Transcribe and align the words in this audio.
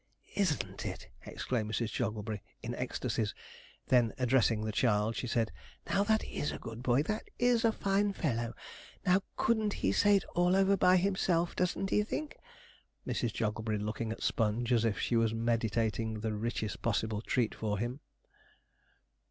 'Isn't 0.33 0.83
it!' 0.83 1.09
exclaimed 1.27 1.69
Mrs. 1.71 1.91
Jogglebury, 1.91 2.41
in 2.63 2.73
ecstasies; 2.73 3.35
then 3.89 4.15
addressing 4.17 4.63
the 4.65 4.71
child, 4.71 5.15
she 5.15 5.27
said, 5.27 5.51
'Now 5.85 6.03
that 6.03 6.23
is 6.23 6.51
a 6.51 6.57
good 6.57 6.81
boy 6.81 7.03
that 7.03 7.27
is 7.37 7.63
a 7.63 7.71
fine 7.71 8.11
fellow. 8.11 8.55
Now 9.05 9.21
couldn't 9.37 9.73
he 9.85 9.91
say 9.91 10.15
it 10.15 10.23
all 10.33 10.55
over 10.55 10.75
by 10.75 10.97
himself, 10.97 11.55
doesn't 11.55 11.91
he 11.91 12.01
think?' 12.01 12.39
Mrs. 13.05 13.31
Jogglebury 13.31 13.77
looking 13.77 14.11
at 14.11 14.23
Sponge, 14.23 14.73
as 14.73 14.85
if 14.85 14.97
she 14.99 15.15
was 15.15 15.35
meditating 15.35 16.21
the 16.21 16.33
richest 16.33 16.81
possible 16.81 17.21
treat 17.21 17.53
for 17.53 17.77
him. 17.77 17.99